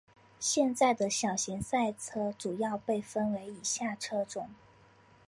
[0.39, 4.49] 现在的小型赛车主要被分为以下车种。